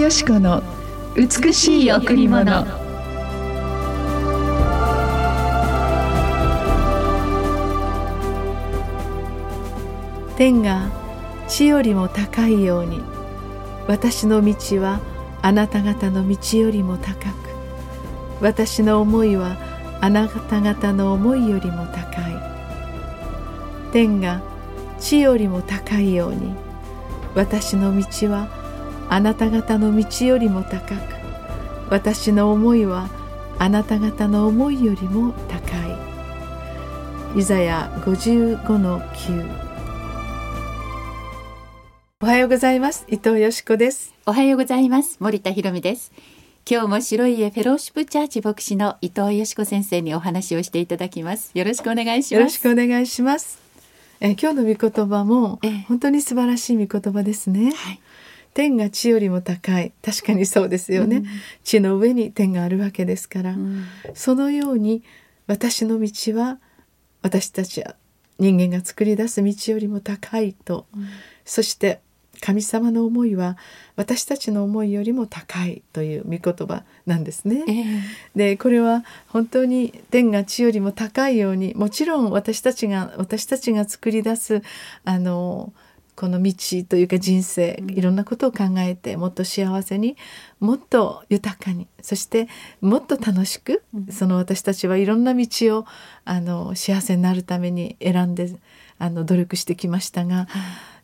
[0.00, 0.62] よし子の
[1.14, 2.64] 美しい贈り物。
[10.38, 10.90] 天が
[11.48, 13.02] 地よりも高いように
[13.88, 15.00] 私の道は
[15.42, 17.36] あなた方の道よりも高く
[18.40, 19.58] 私の思いは
[20.00, 22.40] あなた方の思いよりも高い。
[23.92, 24.40] 天が
[24.98, 26.54] 地よりも高いように
[27.34, 28.59] 私の道は
[29.12, 31.02] あなた方の道よりも高く
[31.90, 33.08] 私の思いは
[33.58, 35.56] あなた方の思いよりも高
[37.34, 37.40] い。
[37.40, 39.50] イザヤ55の9
[42.22, 43.04] おはようございます。
[43.08, 44.14] 伊藤よしこです。
[44.26, 45.16] おはようございます。
[45.18, 46.12] 森田博美です。
[46.64, 51.50] 今日も白い家フェローシップチャーチ牧師の伊藤よしこ先生にお話をしていただきます。
[51.54, 52.34] よろしくお願いします。
[52.34, 53.70] よろしくお願いします。
[54.22, 55.58] え今日の御言葉も
[55.88, 58.00] 本当に素晴らしい御言葉ですね、はい、
[58.54, 59.92] 天が地よりも高い。
[60.02, 61.26] 確かにそうですよね、うん、
[61.62, 63.84] 地の上に天があるわけですから、うん、
[64.14, 65.02] そのように
[65.46, 66.58] 私の道は
[67.22, 67.96] 私たちは
[68.38, 71.08] 人間が作り出す道よりも高いと、うん、
[71.44, 72.00] そして
[72.40, 73.56] 神様の思いは
[73.96, 77.64] 私たちの思いよりも高いという御言葉なんですね。
[77.68, 78.00] えー、
[78.34, 84.62] でこれは本当に天が地よりも高いようにもちろん私たちが私たちが作り出す
[85.04, 85.72] あの
[86.20, 86.52] この道
[86.86, 90.18] というか人生いろんなことを考えてもっと幸せに
[90.58, 92.46] もっと豊かにそして
[92.82, 95.46] もっと楽しくその私たちはいろんな道
[95.78, 95.86] を
[96.26, 98.54] あの幸せになるために選んで
[98.98, 100.46] あの努力してきましたが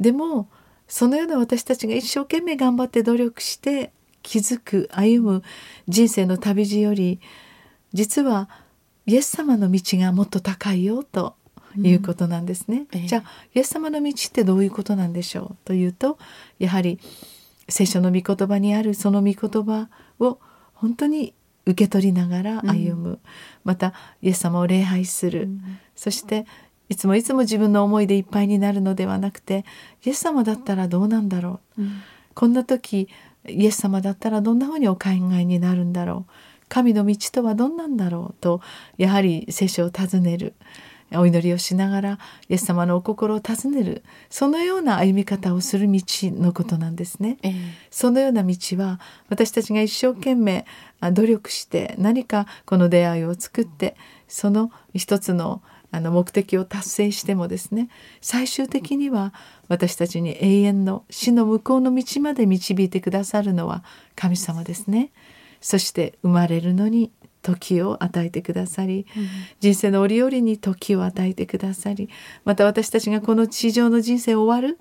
[0.00, 0.48] でも
[0.88, 5.42] そのような私たちが一生懸命頑張って努力して気づく歩む
[5.88, 7.20] 人生の旅路より
[7.92, 8.48] 実は
[9.04, 11.34] イエス様の道がもっと高いよと
[11.76, 12.86] いうことなんですね。
[12.92, 13.00] うん。
[13.00, 16.18] えー、じゃあイエス様の道ってどういうことなんでしょうというと
[16.58, 16.98] やはり
[17.68, 19.88] 聖書の御言葉にあるその御言葉
[20.18, 20.38] を
[20.74, 21.34] 本当に
[21.64, 23.18] 受け取りながら歩む、うん、
[23.64, 26.46] またイエス様を礼拝する、うん、そして
[26.88, 29.64] いつもいつも自分の思いでいっぱいになるのではなくて
[30.04, 32.02] イエス様だったらどうなんだろう、うん、
[32.34, 33.08] こんな時
[33.48, 36.32] イエス様だったらどんなふうにお考えになるんだろう
[36.68, 38.60] 神の道とはどんなんだろうと
[38.96, 40.54] やはり聖書を尋ねる
[41.16, 42.18] お祈りをしながら
[42.48, 46.02] イエス様のお心を尋ねるそのような歩み方をする道
[46.32, 47.38] のことなんですね。
[47.42, 47.54] えー、
[47.90, 50.66] そのような道は私たちが一生懸命
[51.12, 53.96] 努力して何かこの出会いを作って
[54.28, 55.62] その一つの
[55.94, 57.90] あの目的を達成してもですね
[58.22, 59.34] 最終的には
[59.68, 63.84] 私たちに永遠の死の向こうの道まで導いてくださるのは
[64.16, 65.12] 神様ですね。
[65.60, 69.28] そして生まれるのに時を与えてくださり、うん、
[69.60, 72.08] 人生の折々に時を与えてくださり
[72.44, 74.78] また私たちがこの地上の人生を終わる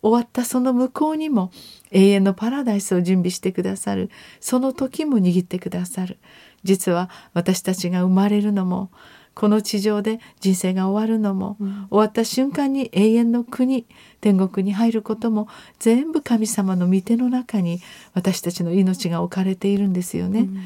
[0.00, 1.50] 終わったその向こうにも
[1.90, 6.18] 永遠のパラダイスを準備してくださるその時も握ってくださる。
[6.62, 8.90] 実は私たちが生まれるのも
[9.34, 13.86] この地上で人生が終わるのも、うん、終わった瞬間に永遠の国
[14.20, 15.48] 天国に入ることも
[15.78, 17.80] 全部神様の御手の中に
[18.14, 20.40] 私たちの命が置かれているんですよね。
[20.40, 20.60] うん、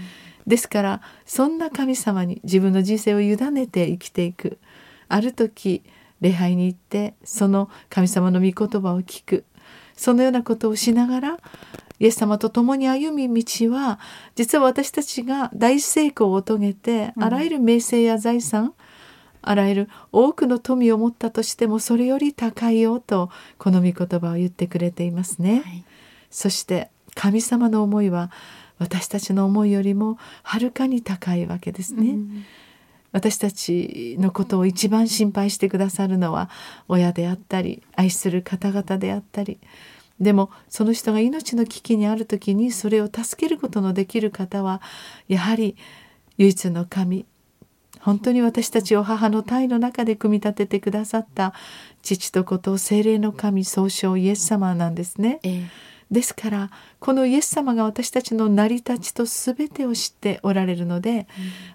[0.49, 4.59] ですからそんな神様に自分の人生を委ねて生きていく。
[5.09, 5.83] ある時
[6.21, 9.45] 礼拝に行ってその神様の御言葉を聞く。
[9.95, 11.39] そのようなことをしながら
[11.99, 13.99] イエス様と共に歩み道は
[14.37, 18.75] 実は私たちが大成功を遂げて、あらゆる名声や財産
[19.43, 25.63] あらゆる多くの富を持ったとしてもそれより高いよとこの御言葉を言ってくれていますね。
[25.65, 25.85] はい、
[26.31, 28.31] そして神様の思いは
[28.79, 32.11] 私たちの思いよりもはるかに高いわけですね。
[32.11, 32.45] うん
[33.11, 36.51] 私たちのことを一番心配してくださるのは
[36.89, 39.59] 親であったり愛する方々であったり
[40.21, 44.83] でもその人が命の危機にある時にそれを助けることのできる方は
[45.29, 45.77] やはり
[46.37, 47.25] 唯一の神
[48.01, 51.53] 本当に私たちを母の体の中で組み立ててくださった
[52.03, 55.41] 父と子と精霊の神総称イエス様なんですね。
[55.43, 55.67] ええ、
[56.11, 56.71] ですから
[57.01, 61.27] このイエス様が私たちの成り立ちと全てを知っておられるので、うん、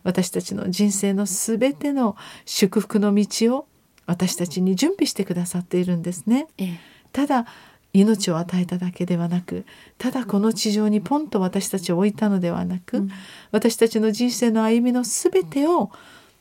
[0.04, 2.16] 私たちの人生の全ての
[2.46, 3.68] 祝福の道を
[4.06, 6.48] 私たちに準備してくださっているんですね。
[6.58, 6.78] え、
[7.12, 7.46] ただ
[7.94, 9.66] 命を与えただけではなく
[10.00, 13.10] ただこの地上にポンと私たちを置いたのではなく、うん、
[13.52, 15.92] 私たちの人生の歩みの全てを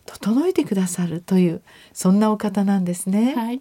[0.06, 1.62] 整えてくださるという
[1.92, 3.34] そんなお方なんですね。
[3.34, 3.60] はい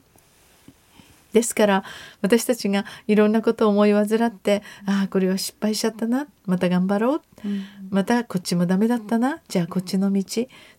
[1.34, 1.84] ですから
[2.22, 10.24] 私たちがいろんなことを思い患ってああこれは失敗しちゃったなまた頑張ろう、うん、またこっちもダメだったなじゃあこっちの道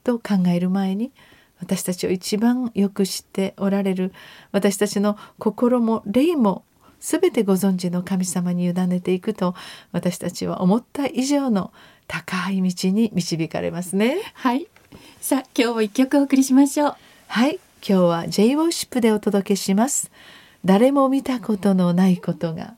[0.04, 1.12] と考える前に
[1.60, 4.12] 私たちを一番よく知っておられる
[4.50, 6.64] 私たちの心も霊も
[7.00, 9.55] 全てご存知の神様に委ねていくと
[9.90, 11.72] 私たちは思った以上の
[12.06, 14.19] 高い道に導かれますね。
[14.34, 14.69] はい。
[15.20, 16.96] さあ今日も一曲お送りしましょう。
[17.26, 17.58] はい。
[17.84, 20.12] 今日は J ウォッシップでお届けします
[20.64, 22.76] 誰も見たことのないことが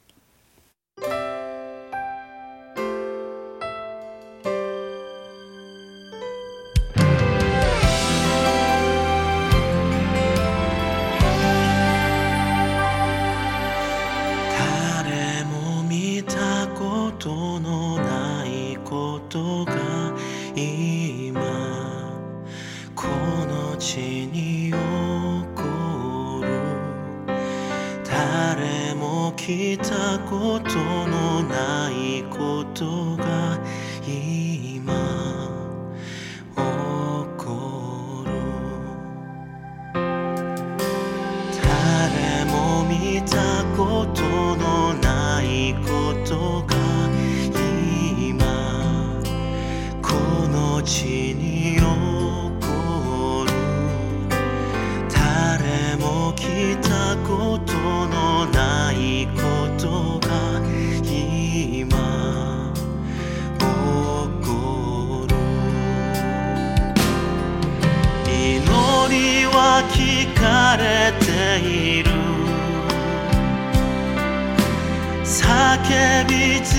[76.29, 76.75] び続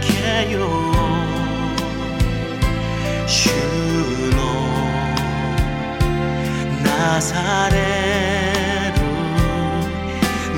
[0.00, 0.68] けよう。
[3.28, 3.50] 主
[4.36, 4.38] の
[6.84, 7.74] なされ
[8.92, 8.98] る。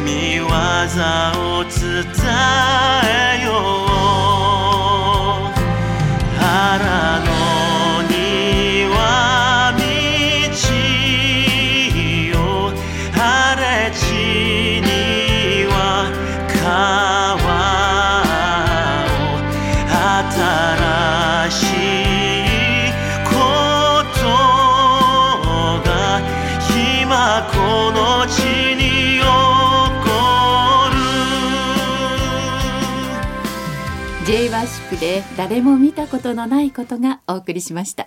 [0.05, 2.05] 見業を伝
[3.05, 3.78] えよう。
[27.99, 28.39] この地
[28.77, 29.27] に起こ
[34.23, 34.25] る。
[34.25, 38.07] J ワーシップで誰も見たことのないことがお送りしました。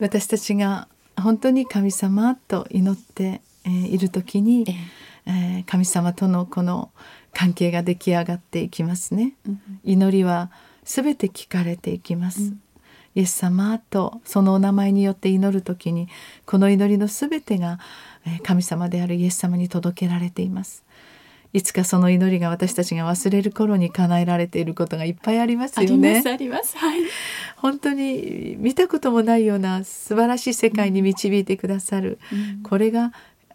[0.00, 4.72] 私たちが本当に神様と祈って、えーいる時に、え
[5.26, 5.32] え。
[5.60, 6.90] ー神様とのこの
[7.32, 9.34] 関係が出来上がっていきますね。
[9.46, 10.50] うん祈りは
[10.82, 12.54] すべて聞かれていきます。
[13.14, 16.08] イエス様とそのお名前によって祈る時に
[16.44, 17.86] この祈りのすべてがえー
[18.42, 20.84] 神様であるイエス様に届けられています。
[21.52, 26.10] いつかその祈りが私たちが忘れる頃に叶えられていることがいっぱいありますあよね。
[26.10, 26.76] りますあります。
[26.76, 27.00] はい。
[27.56, 32.62] 本当に見たこともないような素晴らしい世界に導いてくださる、うん。
[32.62, 33.12] これが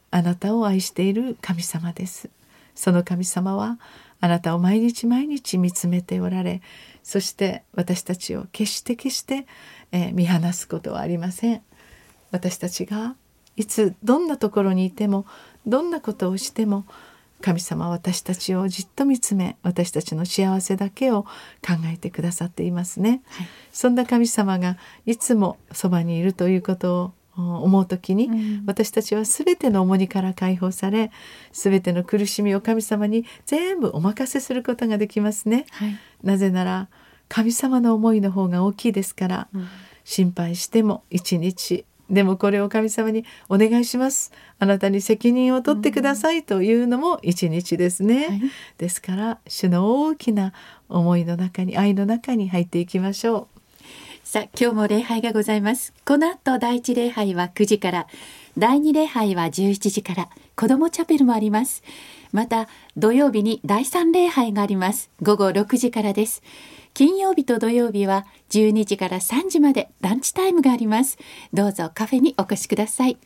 [0.09, 2.29] あなたを愛している神様です。
[2.73, 3.77] その神様は
[4.19, 6.62] あなたを毎日毎日見つめておられ
[7.03, 9.45] そして私たちを決して決して、
[9.91, 11.62] えー見放すことはありません。
[12.31, 13.15] 私たちが
[13.61, 15.27] いつどんなところにいても
[15.67, 16.85] どんなことをしても
[17.41, 23.21] 神様は私たちをじっと見つめ私たちの幸せだけを考えてくださっていますね。
[23.30, 31.11] はいそんな神様がいつもそばにいるということをお思う時に、うん私たちは全ての重荷から解放され
[31.53, 35.65] 全ての苦しみを神様に全部お任せすることができますね。
[35.71, 36.89] はいなぜなら
[37.30, 39.68] 神様の思いの方が大きいですから、うん
[40.03, 44.31] 心配しても一日でもこれを神様にお願いします。
[44.59, 48.41] あなたに責任を取ってくださいというのも一日ですね、はい。
[48.77, 50.51] ですから主の大きな
[50.89, 53.47] 思いの中に愛の中に入っていきましょ
[54.23, 55.94] さあ今日も礼拝がございます。
[56.06, 58.07] この後第一礼拝は9時から。
[58.57, 60.30] 第二礼拝は17時から。
[60.57, 61.81] 子どもチャペルもあります。
[62.31, 65.09] また土曜日に第三礼拝があります。
[65.21, 66.44] 午後6時からです
[66.94, 71.18] 金曜日と土曜日は12時から3時までランチタイムがあります
[71.54, 73.18] どうぞカフェにお越しください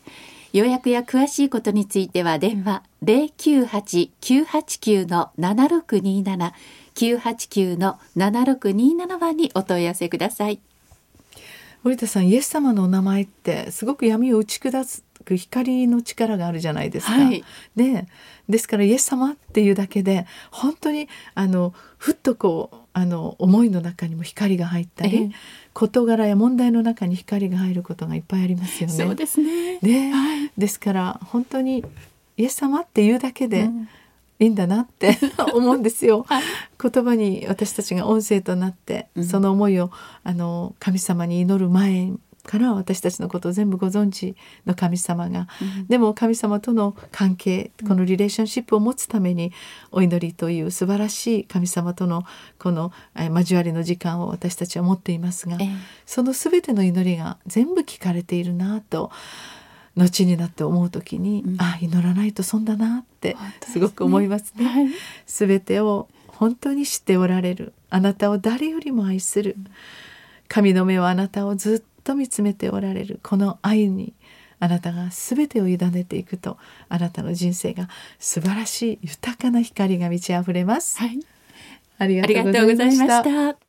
[0.53, 6.53] 予約や詳しいことについては電話098-989の7627
[6.95, 10.59] 989の7627番にお問い合わせください。
[11.83, 17.13] 森田さんイエス様のお名前ってすごく闇を打ち砕く光の力があるじゃないですか。
[17.13, 17.43] はい
[17.75, 18.07] で
[18.47, 25.31] ですからイエス様っていうだけで本当にあのふっとこうあの思いの中にも光が入ったり、ええ
[25.73, 28.95] 事柄や問題の中に光が入ることがいっぱいありますよね。
[28.95, 29.77] そうですね。
[29.81, 31.83] ねはいですから本当に
[32.37, 33.89] イエス様っていうだけでうん
[34.39, 35.17] いいんだなって
[35.53, 36.25] 思うんですよ。
[36.27, 36.43] はい
[36.81, 39.91] 言葉に私たちが音声となって、うんその思いを
[40.23, 42.11] あの神様に祈る前
[42.45, 44.35] から私たちのことを全部ご存知
[44.65, 49.51] の神様が、うん、でも神様との関係このリレーションシップを持つために
[49.91, 52.23] お祈りという素晴らしい神様との
[52.59, 55.69] この交わりの時間を私たちは持っていますが、え
[56.05, 59.11] その全ての祈りが全部聞かれているなと
[59.95, 64.91] 後になって思う時に、うん、あ祈らないと損だなってすごく思いますね。
[65.25, 69.55] すべ、ねはい、てを本当に知っておられるあなたを誰よりも愛する
[70.47, 74.13] 神の目はあなたをずっと見つめておられるこの愛に
[74.59, 76.57] あなたが全てを委ねていくと
[76.87, 80.97] あなたの人生が素晴らしい豊かな光が満ち溢れます。
[80.99, 81.19] はい、
[81.99, 83.57] ありがとうございました。